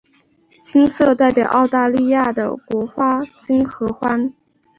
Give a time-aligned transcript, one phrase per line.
[0.63, 4.33] 金色代表澳大利亚的国花金合欢。